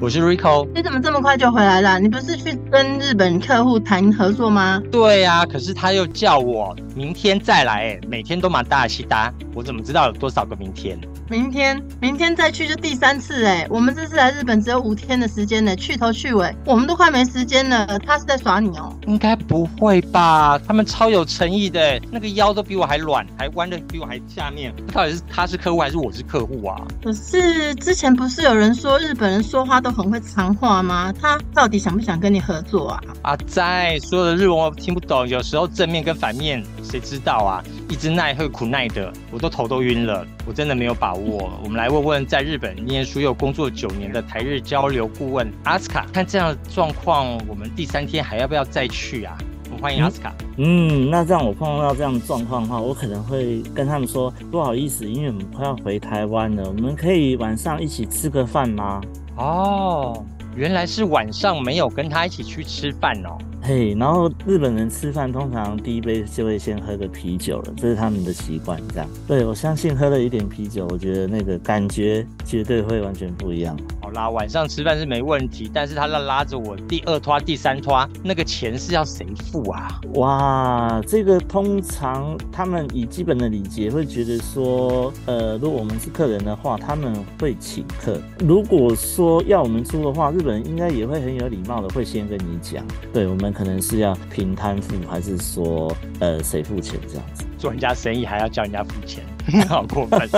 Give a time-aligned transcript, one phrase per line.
[0.00, 1.98] 我是 Rico，你怎么这么快就回来了？
[1.98, 4.82] 你不是去跟日本客户谈合作吗？
[4.90, 10.98] 对呀，可是他又叫我明天再来，哎，每天都蛮大气的，我怎么知道有多少个明天？
[11.30, 13.66] 明天，明天再去就第三次哎！
[13.70, 17.98] 我们这次来日本只有五天的时间呢，去头去尾，我们都快没时间了。
[18.00, 18.94] 他是在耍你哦？
[19.06, 20.58] 应该不会吧？
[20.66, 24.74] 他们超有诚意的，那个腰都比我还软，还弯的比我还下面。
[24.92, 26.76] 到底是他是客户还是我是客户啊？
[27.02, 31.12] 可是之前不是有人说日本人说话都很会藏话吗？
[31.12, 33.00] 他到底想不想跟你合作啊？
[33.20, 37.62] 阿在，说的日文我听不懂，有时候正面跟反面谁知道啊？
[37.90, 41.52] 一直耐会苦耐的，我都头都晕了，我真的没有把握。
[41.62, 49.36] 我们来问问在日本念书又工作九年的台日交流顾问阿斯卡，看这样的状况，我们第三天还要不要再去啊？
[49.84, 50.34] 欢迎阿斯卡。
[50.56, 59.02] 嗯，那这样我碰到这样的状况的话，我可能会跟他们说不好意思，因为我们快要回台湾了，我们可以晚上一起吃个饭吗？
[59.36, 60.24] 哦，
[60.56, 63.36] 原来是晚上没有跟他一起去吃饭哦。
[63.60, 68.80] 嘿，然后日本人吃饭通常第一杯就会先喝个啤酒了，这是他们的习惯。
[68.88, 73.76] 这样，对我相信喝了一点啤酒，我觉得那个感觉绝对会完全不一样。
[74.04, 79.98] 好啦，晚上吃饭是没问题，但是他要拉着我第二拖、第三拖，那个钱是要谁付啊？
[80.16, 88.20] 哇，这个通常他们以基本的礼节会觉得说，呃，如果我们是客人的话，他们会请客。
[88.40, 93.54] 如果说要我们出的话，日本人应该也会很有礼貌的，会先跟你讲，对我们。
[93.54, 97.44] 可能是要平摊付，还是说呃谁付钱这样子？
[97.56, 99.24] 做人家生意还要叫人家付钱，
[99.68, 100.28] 好过分！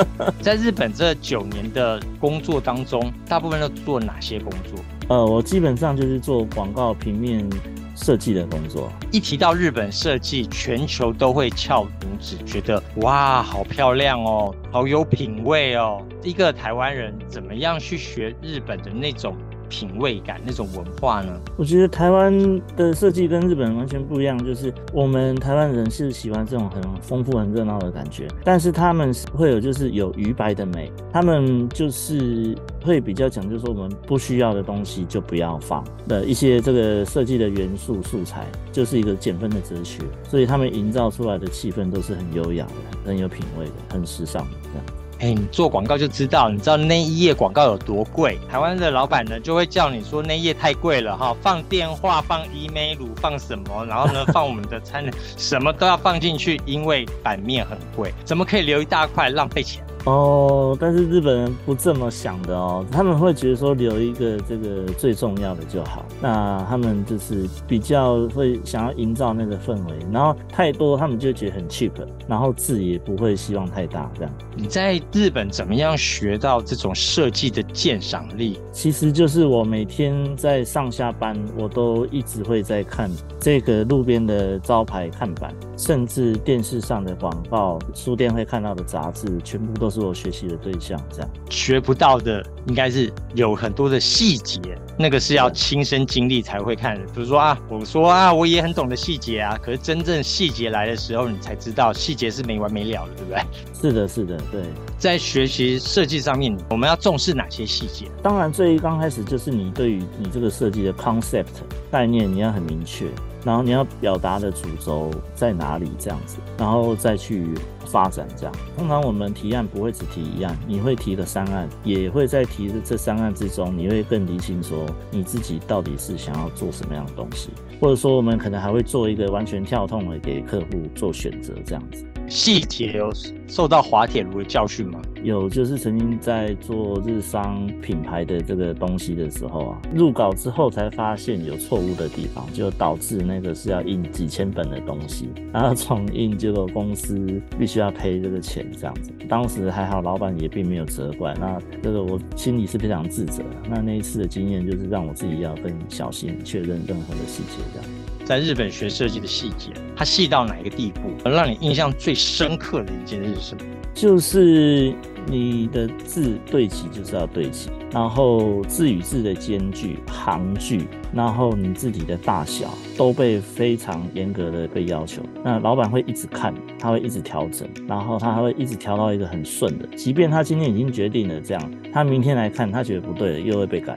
[0.41, 4.85] 在日本这九年的工作当中，大部分都做哪些工作？
[5.09, 7.49] 呃，我基本上就是做广告平面
[7.95, 8.91] 设计的工作。
[9.13, 11.89] 一提到日本设计，全球都会翘拇
[12.19, 16.05] 指，觉得哇，好漂亮哦，好有品味哦。
[16.25, 19.37] 一个台湾人怎么样去学日本的那种？
[19.69, 21.33] 品味感那种文化呢？
[21.57, 45.06] 我觉得台湾的设计跟日本完全不一样，就是我们台湾人是喜欢这种很丰富、很热闹的感觉，但是他们会有就是有余白的美，他们就是会比较讲究说我们不需要的东西就不要放的一些这个设计的元素素材，就是一个减分的哲学，所以他们营造出来的气氛都是很优雅的、很有品味的、很时尚的这样。
[45.19, 48.39] 哎，你做广告就知道，你知道那一页广告有多贵？
[48.51, 55.05] 台湾的老板呢，就会叫你说那页太贵了哈，放电话、放 email、放什么，然后呢 放我们的餐，
[55.39, 59.83] 什么都要放进去，因为版面很贵，怎么可以留一大块浪费钱？
[60.07, 66.05] 哦，但是日本人不这么想的哦，他们会觉得说留一个这个最重要的就好。
[66.23, 71.91] 那他们就是比较会想要营造那个氛围，然后太多他们就觉得很 cheap，
[72.29, 74.33] 然后字也不会希望太大这样。
[74.55, 78.61] 你在日本怎么样学到这种设计的鉴赏力？
[78.71, 89.96] 其实就是我每天在上下班，我都一直会在看这个路边的招牌看板，甚至电视上的广告，书店会看到的杂志，全部都是。
[90.01, 94.61] 是我学习的对象，这样学不到的应该是有很多的细节，
[94.99, 97.07] 那个是要亲身经历才会看的。
[97.15, 103.43] 比如说啊，我说啊，我也很懂得细节啊，可是真正细节来的时候，你才知道细节是没完没了的，对不对？
[103.81, 104.63] 是的，是的，对。
[104.99, 108.07] 在学习设计上面，我们要重视哪些细节？
[108.23, 111.45] 当然，最刚开始就是你对于你这个设计的 concept
[111.91, 113.07] 概念，你要很明确。
[113.47, 115.89] 然后你要表达的主轴在哪里？
[116.01, 117.55] 这样子，然后再去
[117.87, 118.53] 发展这样。
[118.77, 132.05] 通常我们提案不会只提一案，你会提的三案，也会在提的这三案之中，你会更理清说你自己到底是想要做什么样的东西，或者说我们可能还会做一个完全跳痛的给客户做选择这样子。
[132.29, 133.11] 细节有
[133.47, 135.01] 受到滑铁卢的教训吗？
[135.23, 149.13] 有，就是曾经在做日商品牌的这个东西的时候啊，入稿之后才发现有错误的地方，就导致那个是要印几千本的东西，然后重印，结果公司必须要赔这个钱，这样子。
[149.29, 153.43] 当时还好，老板也并没有责怪，那这个我心里是非常自责。
[153.69, 158.16] 那那一次的经验就是让我自己要更小心，确认任何的细节，这样。
[158.27, 163.63] 在日本学设计的细节，它细到哪一个地步，让你印象最深刻的一件事是什么？
[163.95, 164.93] 就是
[165.29, 172.69] 你的字对齐就是要对齐，然后字与字的间距、行距，然后你字体的大小
[172.99, 175.23] 都被非常严格的被要求。
[175.45, 179.87] 那老板会一直看，他会一直调整，然后他还会一直调到一个很顺的。
[179.97, 183.97] 即便他今天已经决定了这样，他明天来看，他觉得不对了，又会被改。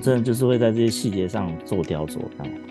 [0.00, 2.18] 真的就是会在这些细节上做雕琢。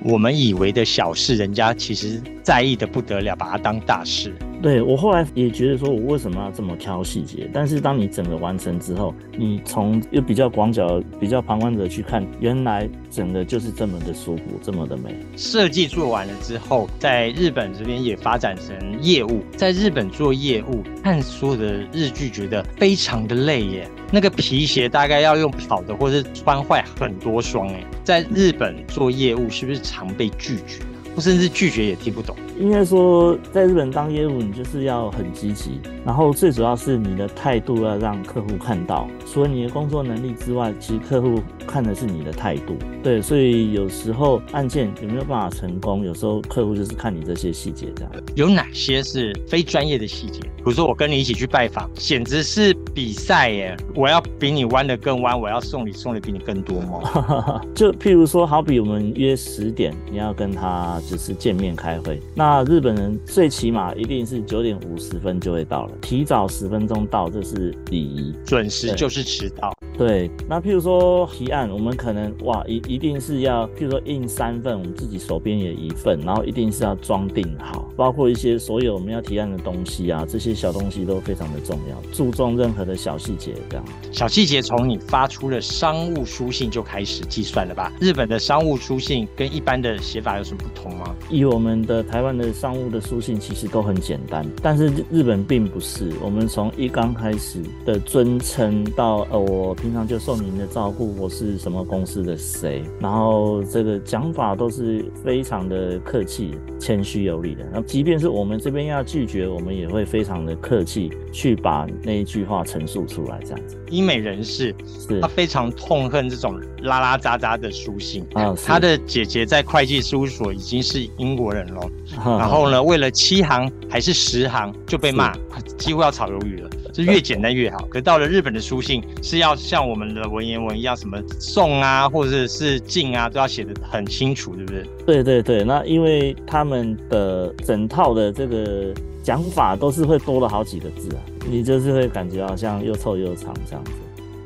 [0.04, 4.34] 我们以为的小事，人家其实在意的不得了，把它当大事。
[4.62, 7.50] 对我后来也觉得说，我为什么要这么挑细节？
[7.54, 15.16] 但是当你整个完成之后，你从又比较广角、比较旁观者去看，原来整个就是这么的舒服，这么的美。
[15.38, 19.42] 设计做完了之后，在日本这边也发展成业务。
[19.56, 23.90] 在日本做业务，看所有的日剧，觉得非常的累耶。
[24.12, 27.84] 那个皮鞋大概要用跑的，或是穿坏很多双哎。
[28.04, 30.82] 在日本做业务，是不是常被拒绝？
[31.16, 32.36] 或甚至拒绝也听不懂。
[32.60, 39.08] 应该说，在日本当业务，你就是要很积极，然后最主要是你的态度要让客户看到。
[39.26, 42.76] 除了你的工作能力之外，其实客户看的是你的态度。
[43.02, 48.12] 对，所以有时候案件有没有办法成功，有时候客户就是看你这些细节这样。
[48.36, 50.42] 有哪些是非专业的细节？
[50.42, 53.78] 比如说我跟你一起去拜访，简直是比赛耶！
[53.96, 57.62] 我要比你弯的更弯，我要送礼送的比你更多吗？
[57.74, 62.49] 就譬如说，好比我们约十点，你要跟他就是见面开会，那。
[62.52, 69.72] 那日本人最起码一定是九点五十分就会到了，提早十分钟到这是礼仪，准时就是迟到。
[69.96, 83.86] 对，那譬如说提案，我们可能哇一一定是要，譬如说印三份，我们自己手边也一份，然后一定是要装订好，包括一些所有我们要提案的东西啊，这些小东西都非常的重要，注重任何的小细节这样。
[84.12, 87.92] 小细节从你发出的商务书信就开始计算了吧？
[88.00, 91.14] 日本的商务书信跟一般的写法有什么不同吗？
[91.30, 96.12] 以我们的台湾的商务的书信其实都很简单，但是日本并不是。
[96.24, 99.76] 我们从一刚开始的尊称到呃我。
[99.76, 107.66] 平常就受您的照顾，我是什么公司的谁，然后这个讲法都是非常的客气、谦虚有礼的。
[107.74, 113.78] 那即便是我们这边要拒绝，我们也会非常的客气去把那一句话陈述出来，这样子。
[113.90, 118.54] 医美人士是他非常痛恨这种拉拉杂杂的书信啊。
[118.66, 121.90] 他的姐姐在会计事务所已经是英国人了，
[122.38, 125.34] 然后呢，为了七行还是十行就被骂，
[125.78, 126.70] 几乎要炒鱿鱼了。
[126.92, 127.88] 是越简单越好。
[127.90, 134.84] 可到了日本的书信是要像我们的文言文一样，什么送啊，或者是敬啊，都要写的很清楚，对不对？
[135.06, 138.94] 对对对，那因为他们的整套的这个
[139.24, 143.92] 讲法都是会多了好几个字啊，你就是会感觉好像又臭又长这样子。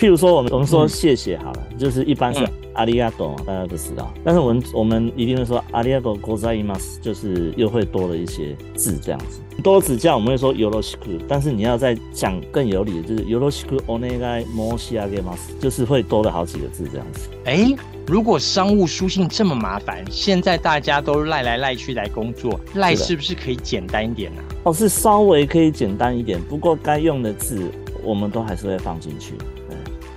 [0.04, 4.14] 譬如说，我们我们说谢谢好了，就是一般是阿里亚多，大家都知道。
[4.22, 9.40] 但是我们我们一定会说阿里亚多国在伊马斯，就是又会多了一些字这样子。
[9.64, 17.30] 多指教我们会说尤罗西库，但是你要再讲更有理的，就是尤罗西库欧内盖摩西亚给马斯，就是会多了好几个字这样子。
[17.46, 17.74] 哎，
[18.06, 24.42] 如果商务书信这么麻烦，现在大家都赖来赖去来工作，赖是不是可以简单一点呢？
[24.64, 27.72] 哦，是稍微可以简单一点，不过该用的字
[28.04, 29.36] 我们都还是会放进去。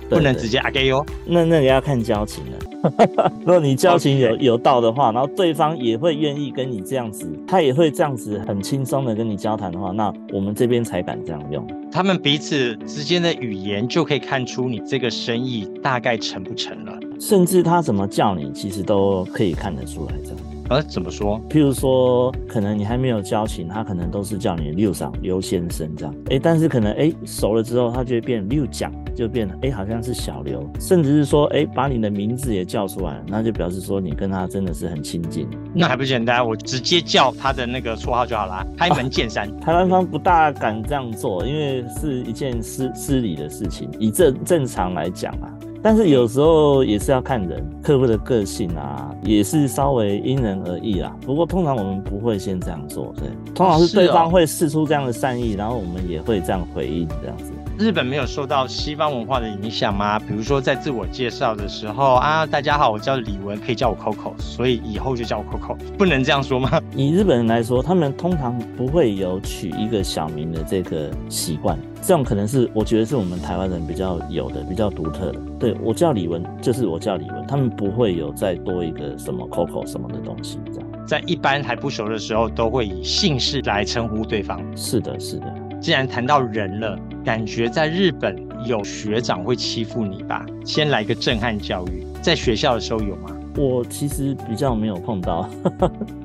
[0.09, 3.31] 不能直接阿给哟，那那也要看交情了。
[3.39, 11.67] 如果你交情有有到的话，然后对方也会愿意跟你这样子，他也会这样子很轻松的跟你交谈的话，那我们这边才敢这样用。
[11.91, 20.37] 他们彼此之间的语言就可以看出你这个生意大概成不成了，甚至他怎么叫你，其实都可以看得出来这样。
[20.69, 21.39] 呃，怎么说？
[21.49, 26.13] 譬如说，可能你还没有交情，他可能都是叫你六长、刘先生这样。
[26.29, 35.47] 哎，但是可能哎熟了之后，他就会变六讲，就变哎好像是小刘，甚至是说哎把你的名字也叫出来，那就表示说你跟他真的是很亲近。
[35.73, 39.49] 那还不简单，我直接叫他的那个绰号就好了， 开门见山。
[39.61, 43.89] 台湾方不大敢这样做，因为是一件失失礼的事情。
[43.99, 45.47] 以正正常来讲啊。
[45.81, 51.15] 但是有时候也是要看人客户的个性啊，也是稍微因人而异啦。
[51.21, 57.51] 不过通常我们不会先这样做，对，通常是对方会试出这样的善意，然后我们也会这样回应这样子。
[57.79, 60.17] 日本没有受到西方文化的影响吗？
[60.17, 66.81] 比如说在自我介绍的时候啊，大家好，我叫李文，可以叫我 Coco，所以以后就叫我 Coco，不能这样说吗？
[66.95, 75.39] 以日本人来说，他们通常不会有取一个小名的这个习惯，这种可能是我觉得是我们台湾人比较有的、比较独特的。
[75.59, 80.89] 对我叫李文，就是我叫李文，他们不会有再多一个什么 Coco 什么的东西这样。
[81.05, 84.59] 在一般还不熟的时候，都会以姓氏来称呼对方。
[84.75, 85.53] 是的，是的。
[85.79, 90.45] 既然谈到人了，感觉在日本有学长会欺负你吧？
[90.65, 93.31] 先来个震撼教育，在学校的时候有吗？
[93.55, 95.49] 我其实比较没有碰到，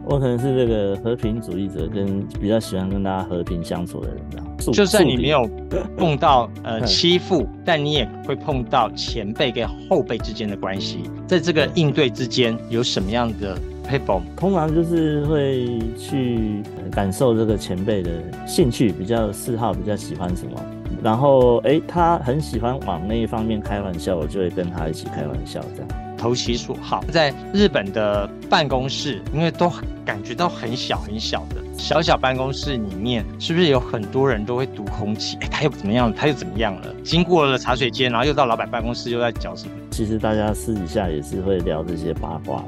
[0.05, 4.47] 我可能是这个和平主义者，跟比较喜欢跟大家和平相处的人这样。
[4.73, 5.49] 就算你没有
[5.97, 13.59] 碰到呃 欺负，但你也会碰到前辈跟后辈之间的关系，在这个应对之间有什么样的
[13.99, 18.11] 通常就是会去感受这个前辈的
[18.47, 20.53] 兴趣，比较嗜好，比较喜欢什么。
[21.03, 27.03] 然后，哎，他很喜欢往那一方面开玩笑，我就会跟他一起开玩笑，这样投其所好。
[27.11, 29.73] 在日本的办公室，因为都
[30.05, 35.37] 感觉到很小很小的小小办公室里面，是不是有很多人都会读空气？
[35.41, 36.13] 哎，他又怎么样？
[36.13, 36.95] 他又怎么样了？
[37.03, 39.73] 经过了茶水间，然后又到老板办公室，又在讲什么？
[39.91, 42.63] 其实大家私底下也是会聊这些八卦。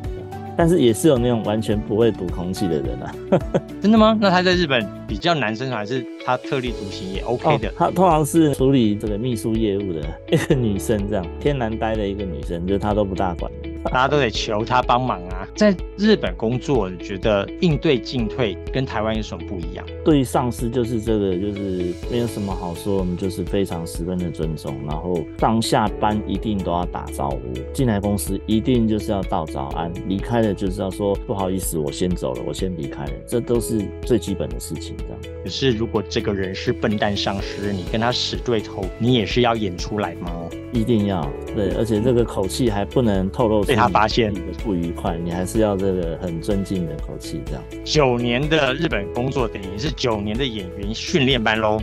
[0.56, 3.14] 但是也是有那种完全不会读空气的人啊，
[3.82, 4.16] 真的吗？
[4.20, 7.72] 那他在日本比较难生存，还是他特立独行也 OK 的？
[7.76, 13.50] 他通常是处理这个秘书业务的一个女生，这样天然呆的一个女生，就他都不大管。
[13.90, 15.46] 大家都得求他帮忙啊！
[15.54, 19.84] 在日本工作，你觉得应对进退跟台湾有什么不一样？
[20.04, 27.40] 对上司就是这个，就是没有什么好说，我们就是非常十分的尊重，然后上下班一定都要打招呼，
[27.72, 34.96] 进来公司一定就是要道早安，离开了就是要说不好意思，我先走了，我先离开了，这都是最基本的事情。
[34.98, 35.36] 这样。
[35.44, 40.30] 可是如果这个人是笨蛋上司，你跟他死对头，你也是要演出来吗？
[40.72, 41.22] 一定要
[41.54, 47.62] 对，而且这个口气还不能透露被他发现你的不愉快，你还是要这个很尊敬的口气，这样。
[47.84, 51.82] 九年的日本工作等于是九年的演员训练班喽。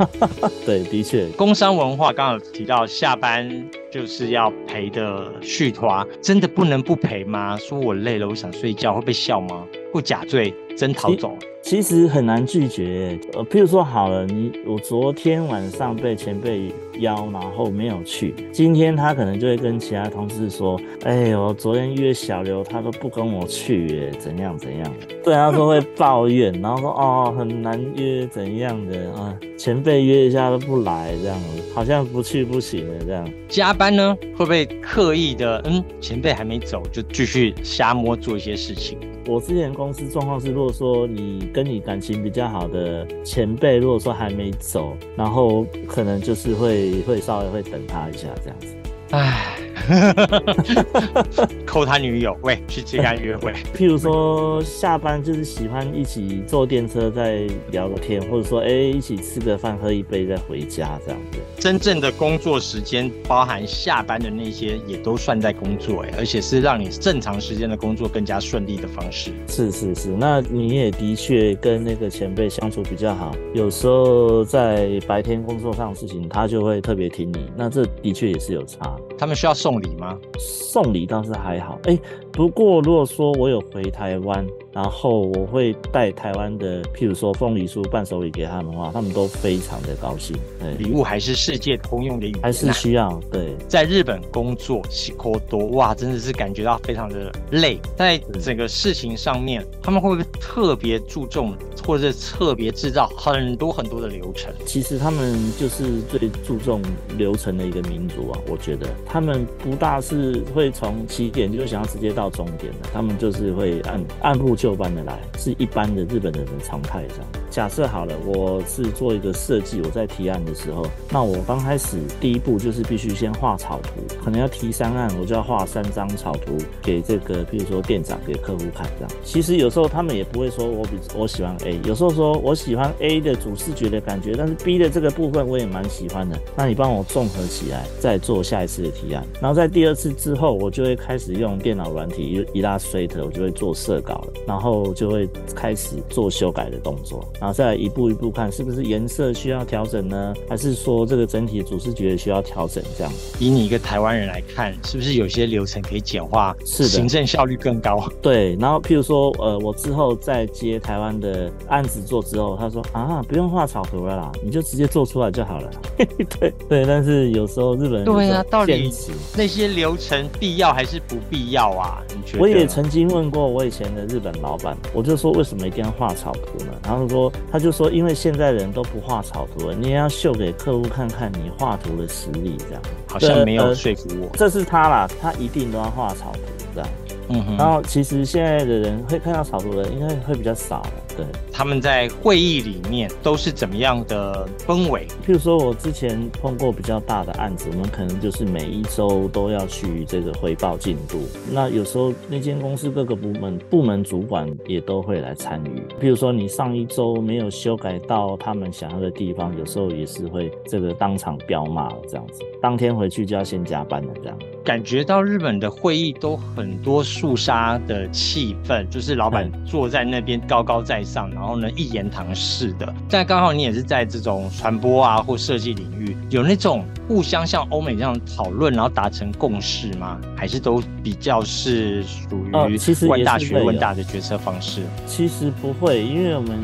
[0.64, 7.54] 对，的确，工商文化刚刚提到下班就是要陪的续团，真的不能不陪吗？
[7.58, 9.66] 说我累了，我想睡觉，会被笑吗？
[9.92, 11.36] 不假醉真逃走？
[11.62, 24.94] 其实很难拒绝，呃，譬如说好了，你我昨天晚上被前辈邀，然后没有去，今天他可能就会跟其他同事说，哎，我昨天约小刘，他都不跟我去，哎，怎样怎样？
[25.24, 29.36] 对，他说会抱怨，然后说哦，很难约，怎样的啊？
[29.58, 33.28] 前辈约一下都不来，这样子，好像不去不行的这样。
[33.48, 35.60] 加班呢，会不会刻意的？
[35.64, 38.96] 嗯，前辈还没走，就继续瞎摸做一些事情。
[39.26, 48.68] 我之前公司状况是，如果说你跟你感情比较好的前辈，如果说还没走，然后可能就是会会稍微会等他一下这样子。
[49.10, 49.55] 唉。
[51.66, 53.52] 扣他女友，喂，去接他约会。
[53.76, 61.38] 譬如说下班就是喜欢一起坐电车再聊个天，或者说哎一起吃个饭喝一杯再回家这样子。
[61.58, 69.30] 真正的工作时间包含下班的那些也都算在工作哎，而且是让你正常时间的工作更加顺利的方式。
[69.48, 78.96] 是是是，那你也的确跟那个前辈相处比较好，有时候在白天工作上的事情他就会特别听你，那这的确也是有差。
[79.18, 80.18] 他们需要送送礼吗？
[80.38, 81.98] 送礼倒是还好，哎，
[82.36, 84.46] 不过如果说我有回台湾。
[84.76, 90.36] 然后我会带台湾的，譬如说凤梨酥伴手礼给他们的话，他们都非常的高兴。
[90.76, 93.56] 礼物还是世界通用的语言，还是需要对。
[93.66, 97.78] 在日本工作，西科多哇，真的是感觉到非常的累。
[97.96, 104.52] 在整个事情上面，他们会不会特别注重，或者是特别制造很多很多的流程？
[104.66, 106.82] 其实他们就是最注重
[107.16, 108.38] 流程的一个民族啊。
[108.46, 114.76] 我觉得他们不大是会从起点就想要直接到终点的，他们就是会按按部就。
[114.76, 117.24] 班的来是一般的日本人的常态这样。
[117.48, 123.92] 假设好了，我是做一个设计，我在提案的时候，那我刚开始第一步就是必须先画草图，
[124.22, 129.10] 可能要提三案，我就要画三张草图给这个，比如说店长给客户看这样。
[129.24, 136.38] 其实有时候他们也不会说我比我喜欢 A，有时候说我喜欢 A 的主视觉的感觉，但是 B 的这个部分我也蛮喜欢的。
[136.54, 139.24] 那你帮我综合起来，再做下一次的提案。
[139.40, 144.32] 然后在第二次之后，我就会开始用电脑软一拉 Illustrator，我就会做色稿了。
[144.46, 152.82] 然后就会开始做修改的动作，然后再一步一步看是不是颜色需要调整呢，还是说这个整体主视觉需要调整？
[152.96, 158.08] 这样，以你一个台湾人来看，是不是有些流程可以简化，是的，行政效率更高？
[158.22, 158.54] 对。
[158.56, 165.70] 然后譬如说，呃，我之后再接台湾的案子做之后，他说啊，不用画草图了啦，你就直接做出来就好了。
[166.38, 168.92] 对对，但是有时候日本人对啊，到底
[169.36, 172.02] 那些流程必要还是不必要啊？
[172.38, 174.76] 我也曾经问过我以前的日本老板。
[174.92, 176.72] 我就说为什么一定要画草图呢？
[176.84, 184.28] 然后说他就说因为现在人都不画草图了，你也要秀给客户看看你画图的实力，这样好像没有说服我。
[184.36, 186.40] 这是他啦，他一定都要画草图
[186.74, 186.88] 这样。
[187.28, 187.56] 嗯哼。
[187.56, 190.92] 然后其实现在的人会看到草图的应该会比较少了。
[191.16, 195.06] 对，他们在会议里面都是怎么样的氛围？
[195.26, 201.18] 譬如说我之前碰过比较大的案子，我们可能就是每一周都要去这个汇报进度。
[201.50, 205.80] 那有时候那间公司各个部门部门主管也都会来参与。
[206.00, 214.38] 譬如说你上一周没有修改到他们想要的地方，有时候也是会这个当场飙骂这样子，当天回去就要先加班了这样。
[214.66, 222.92] 感觉到日本的会议都很多肃杀的气氛，就是老板坐在那边高高在上，然后呢一言堂式的。
[223.08, 230.20] 但刚好你也是在这种传播啊或设计领域，有那种互相像欧美这样讨论，然后达成共识吗？
[230.36, 234.82] 还是都比较是属于其实问大学问大的决策方式？
[235.06, 236.58] 其实不会，因为我们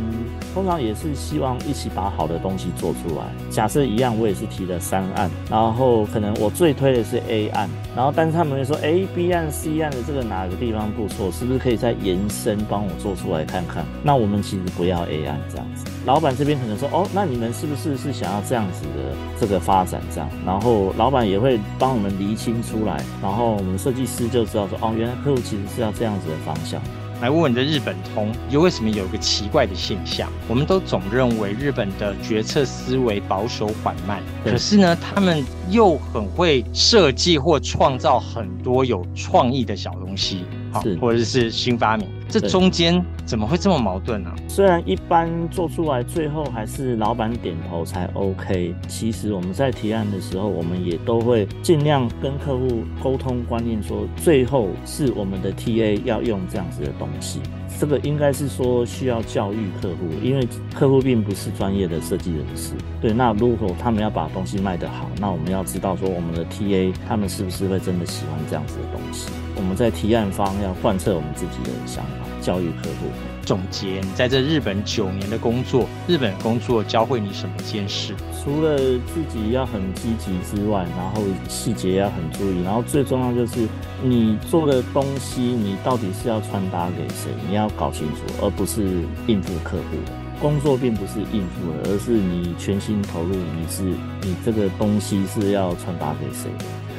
[0.52, 3.24] 通常也是希望一起把好的东西做出来。
[3.50, 7.70] 假设一样，我也是提了三案，然后可能我最推的是 A 案。
[7.94, 13.84] 然后，但是他们会说，哎，B 案、C 案的这个哪个地方不错，是不是可以再延伸帮我做出来看看？
[14.02, 15.84] 那我们其实不要 A 案这样子。
[16.06, 20.28] 老板这边可能说，哦，那你们是不是是想要这样子的这个发展这样？
[20.44, 26.80] 然后老板也会帮我们厘清出来，然后我们设计师就知道说，哦，原来客户其实是要这样子的方向。
[27.20, 30.28] 来问问的日本通，又为什么有个奇怪的现象？
[30.48, 42.08] 我们都总认为日本的决策思维保守缓慢，可是呢，他们又很会设计或创造很多有创意的小东西，好，或者是新发明。
[42.32, 44.32] 这中间怎么会这么矛盾呢？
[44.48, 57.40] 虽然一般做出来最后还是老板点头才 OK，其实我们在提案的时候，我们也都会尽量跟客户沟通观念，说最后是我们的 TA 要用这样子的东西。
[57.78, 62.74] 这个应该是说需要教育客户，因为客户并不是专业的设计人士。
[63.00, 69.30] 对，那如果他们要把东西卖得好，那我们要知道说我们的 TA 他们是不是会真的喜欢这样子的东西。
[69.56, 73.10] 我们在提案方要贯彻我们自己的想法，教育客户。
[73.44, 78.14] 总结你在这日本九年的工作，日本工作教会你什么件事？
[78.42, 83.66] 除了自己要很积极之外，然后细节要很注意，然后最重要就是
[84.02, 87.30] 你做的东西，你到底是要传达给谁？
[87.48, 90.12] 你要搞清楚，而不是应付客户的。
[90.40, 93.82] 工作并不是应付的，而是你全心投入，你是
[94.22, 96.50] 你这个东西是要传达给谁？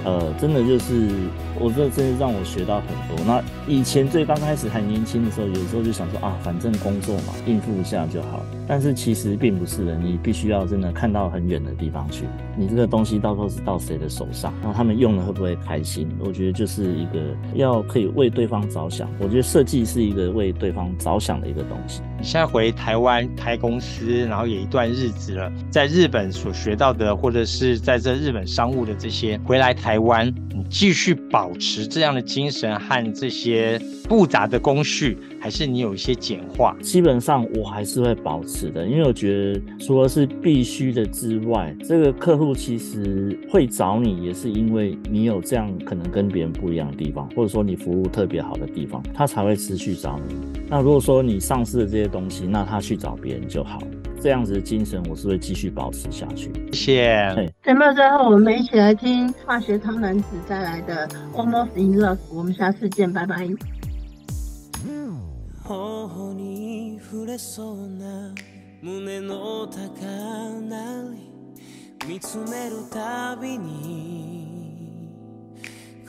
[0.03, 1.10] 呃，真的就是，
[1.60, 3.25] 我这真的让我学到很多。
[3.25, 8.43] 那以前最刚开始还年轻的时候，有时候就想说啊，反正工作嘛，应付一下就好。
[8.67, 12.25] 但是其实并不是的，你必须要真的看到很远的地方去。
[12.55, 16.07] 你这个东西到时候是到谁的手上，然后他们用了会不会开心？
[16.20, 17.20] 我觉得就是一个
[17.55, 19.09] 要可以为对方着想。
[19.20, 22.03] 我觉得设计是一个为对方着想的一个东西。
[22.20, 29.98] 你现在回台湾开公司，然后也一段日子了，在日本所学到的，或者是在这日本商务的这些，回来台。
[30.03, 36.74] 湾，你继续保持这样的精神和这些复杂的工序，还是你有一些简化？
[36.82, 50.34] 基本上我还是会保持的，因为我觉得除了是必须的之外，这个客户其实会找你，也是因为你有这样可能跟别人不一样的地方，或者说你服务特别好的地方，他才会持续找你。
[50.70, 53.88] 那如果说你丧失了这些东西，那他去找别人就好了。
[54.22, 56.50] 这样子的精神，我是会继续保持下去。
[56.72, 56.96] 谢
[57.36, 57.53] 谢。
[57.66, 62.16] 节目最后，我们一起来听化学汤男子带来的《Almost in Love》。
[62.34, 63.50] 我们下次见，拜拜。
[65.63, 68.33] 頬に触れそうな
[68.81, 69.77] 胸の高
[70.61, 71.15] 鳴
[72.01, 75.07] り見つめるたびに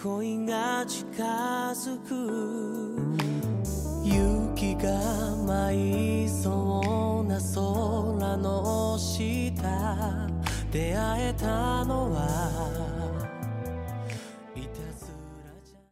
[0.02, 1.24] 恋が近
[1.72, 3.14] づく。
[4.04, 4.90] 雪が
[5.46, 10.28] 舞いそうな空の下
[10.70, 13.03] 出会えたのは